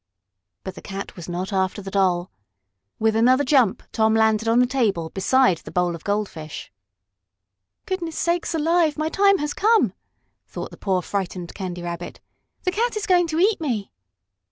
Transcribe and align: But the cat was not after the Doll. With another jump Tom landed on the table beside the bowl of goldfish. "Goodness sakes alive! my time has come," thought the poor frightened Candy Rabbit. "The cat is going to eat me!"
But 0.63 0.73
the 0.73 0.81
cat 0.81 1.15
was 1.15 1.29
not 1.29 1.53
after 1.53 1.79
the 1.79 1.91
Doll. 1.91 2.31
With 2.97 3.15
another 3.15 3.43
jump 3.43 3.83
Tom 3.91 4.15
landed 4.15 4.47
on 4.47 4.57
the 4.57 4.65
table 4.65 5.11
beside 5.11 5.59
the 5.59 5.69
bowl 5.69 5.93
of 5.93 6.03
goldfish. 6.03 6.71
"Goodness 7.85 8.17
sakes 8.17 8.55
alive! 8.55 8.97
my 8.97 9.09
time 9.09 9.37
has 9.37 9.53
come," 9.53 9.93
thought 10.47 10.71
the 10.71 10.75
poor 10.77 11.03
frightened 11.03 11.53
Candy 11.53 11.83
Rabbit. 11.83 12.19
"The 12.63 12.71
cat 12.71 12.97
is 12.97 13.05
going 13.05 13.27
to 13.27 13.39
eat 13.39 13.61
me!" 13.61 13.91